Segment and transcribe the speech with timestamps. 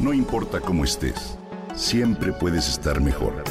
[0.00, 1.36] No importa cómo estés,
[1.74, 3.44] siempre puedes estar mejor.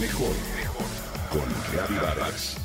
[0.00, 0.86] Mejor, mejor.
[1.30, 2.56] Con Reavivadas.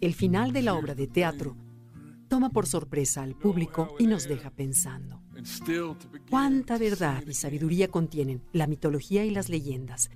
[0.00, 1.56] El final de la obra de teatro
[2.28, 5.22] toma por sorpresa al público y nos deja pensando.
[6.30, 10.10] ¿Cuánta verdad y sabiduría contienen la mitología y las leyendas?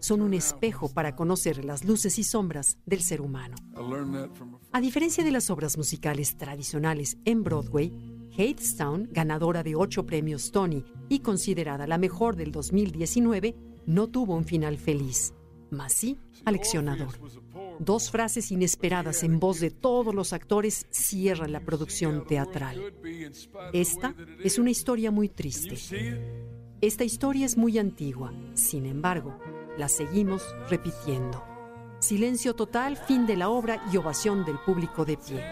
[0.00, 3.56] Son un espejo para conocer las luces y sombras del ser humano.
[4.72, 7.92] A diferencia de las obras musicales tradicionales en Broadway,
[8.36, 13.56] Hadestown, ganadora de ocho premios Tony y considerada la mejor del 2019,
[13.86, 15.34] no tuvo un final feliz,
[15.70, 17.12] mas sí aleccionador.
[17.84, 22.94] Dos frases inesperadas en voz de todos los actores cierran la producción teatral.
[23.72, 25.76] Esta es una historia muy triste.
[26.80, 29.36] Esta historia es muy antigua, sin embargo,
[29.76, 31.42] la seguimos repitiendo.
[31.98, 35.42] Silencio total, fin de la obra y ovación del público de pie.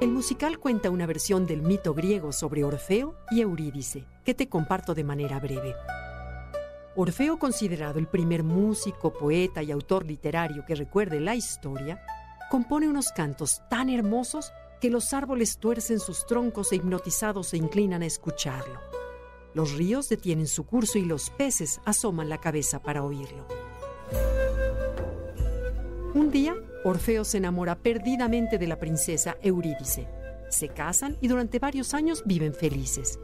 [0.00, 4.94] El musical cuenta una versión del mito griego sobre Orfeo y Eurídice, que te comparto
[4.94, 5.74] de manera breve.
[6.94, 12.00] Orfeo, considerado el primer músico, poeta y autor literario que recuerde la historia,
[12.48, 18.02] compone unos cantos tan hermosos que los árboles tuercen sus troncos e hipnotizados se inclinan
[18.02, 18.78] a escucharlo.
[19.52, 23.59] Los ríos detienen su curso y los peces asoman la cabeza para oírlo.
[26.12, 30.08] Un día, Orfeo se enamora perdidamente de la princesa Eurídice.
[30.48, 33.20] Se casan y durante varios años viven felices.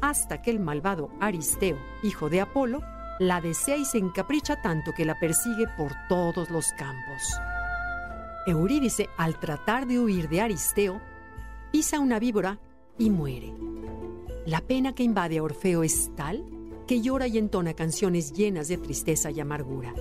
[0.00, 2.80] Hasta que el malvado Aristeo, hijo de Apolo,
[3.18, 7.22] la desea y se encapricha tanto que la persigue por todos los campos.
[8.46, 11.02] Eurídice, al tratar de huir de Aristeo,
[11.72, 12.58] pisa una víbora
[12.96, 13.52] y muere.
[14.46, 16.42] La pena que invade a Orfeo es tal
[16.86, 19.92] que llora y entona canciones llenas de tristeza y amargura.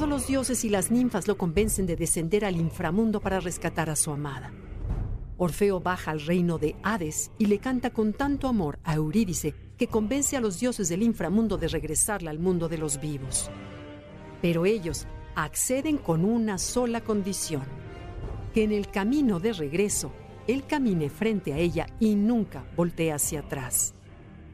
[0.00, 3.96] Todos los dioses y las ninfas lo convencen de descender al inframundo para rescatar a
[3.96, 4.50] su amada.
[5.36, 9.88] Orfeo baja al reino de Hades y le canta con tanto amor a Eurídice que
[9.88, 13.50] convence a los dioses del inframundo de regresarla al mundo de los vivos.
[14.40, 17.64] Pero ellos acceden con una sola condición,
[18.54, 20.12] que en el camino de regreso
[20.46, 23.92] él camine frente a ella y nunca voltee hacia atrás.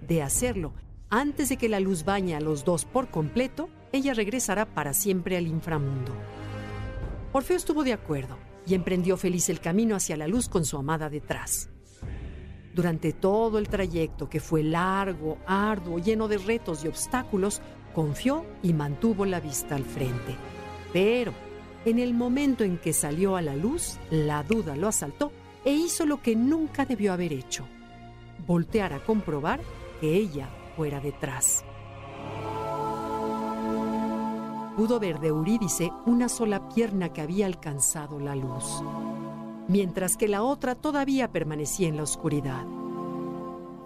[0.09, 0.73] De hacerlo,
[1.17, 5.39] antes de que la luz bañe a los dos por completo, ella regresará para siempre
[5.39, 6.13] al inframundo.
[7.33, 11.09] Orfeo estuvo de acuerdo y emprendió feliz el camino hacia la luz con su amada
[11.09, 11.71] detrás.
[12.75, 17.63] Durante todo el trayecto, que fue largo, arduo, lleno de retos y obstáculos,
[17.95, 20.37] confió y mantuvo la vista al frente.
[20.93, 21.33] Pero,
[21.87, 25.33] en el momento en que salió a la luz, la duda lo asaltó
[25.65, 27.67] e hizo lo que nunca debió haber hecho,
[28.47, 29.61] voltear a comprobar
[30.01, 31.65] que ella fuera detrás.
[34.77, 38.83] Pudo ver de Eurídice una sola pierna que había alcanzado la luz,
[39.69, 42.67] mientras que la otra todavía permanecía en la oscuridad.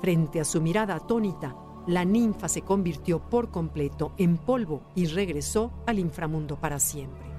[0.00, 1.54] Frente a su mirada atónita,
[1.86, 7.30] la ninfa se convirtió por completo en polvo y regresó al inframundo para siempre.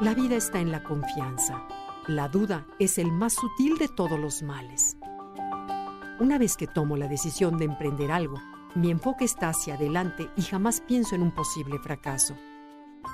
[0.00, 1.66] La vida está en la confianza.
[2.06, 4.96] La duda es el más sutil de todos los males.
[6.20, 8.40] Una vez que tomo la decisión de emprender algo,
[8.76, 12.36] mi enfoque está hacia adelante y jamás pienso en un posible fracaso.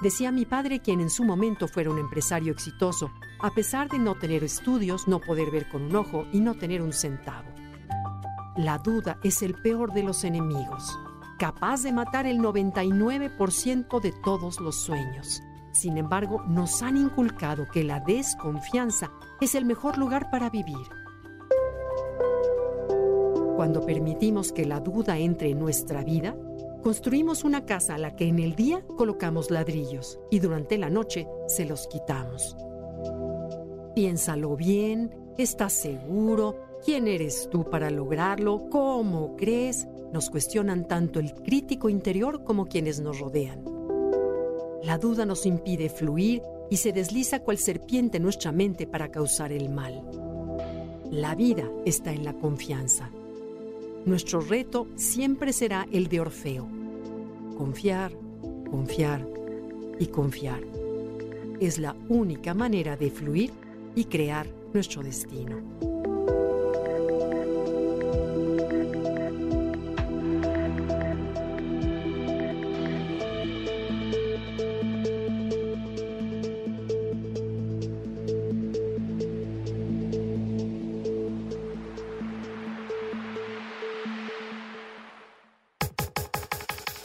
[0.03, 3.11] Decía mi padre quien en su momento fuera un empresario exitoso,
[3.41, 6.83] a pesar de no tener estudios, no poder ver con un ojo y no tener
[6.83, 7.49] un centavo.
[8.57, 10.99] La duda es el peor de los enemigos,
[11.39, 15.43] capaz de matar el 99% de todos los sueños.
[15.73, 19.11] Sin embargo, nos han inculcado que la desconfianza
[19.41, 21.00] es el mejor lugar para vivir.
[23.61, 26.35] Cuando permitimos que la duda entre en nuestra vida,
[26.83, 31.29] construimos una casa a la que en el día colocamos ladrillos y durante la noche
[31.47, 32.57] se los quitamos.
[33.95, 36.57] Piénsalo bien, ¿estás seguro?
[36.83, 38.71] ¿Quién eres tú para lograrlo?
[38.71, 39.87] ¿Cómo crees?
[40.11, 43.63] Nos cuestionan tanto el crítico interior como quienes nos rodean.
[44.85, 46.41] La duda nos impide fluir
[46.71, 50.03] y se desliza cual serpiente en nuestra mente para causar el mal.
[51.11, 53.11] La vida está en la confianza.
[54.07, 56.67] Nuestro reto siempre será el de Orfeo.
[57.57, 58.13] confiar,
[58.71, 59.27] confiar
[59.99, 60.63] y confiar.
[61.61, 63.51] Es la única manera de fluir
[63.95, 65.90] y crear nuestro destino.